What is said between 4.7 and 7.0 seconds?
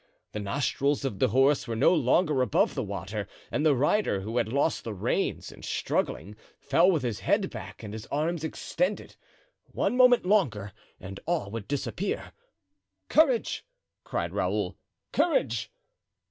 the reins in struggling, fell